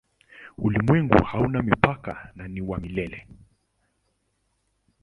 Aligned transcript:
Ulimwengu 0.57 1.23
hauna 1.23 1.61
mipaka 1.61 2.31
na 2.35 2.47
ni 2.47 2.61
wa 2.61 2.77
milele. 2.79 3.27